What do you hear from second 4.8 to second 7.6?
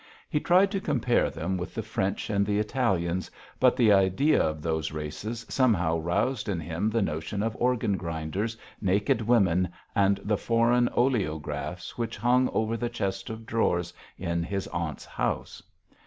races somehow roused in him the notion of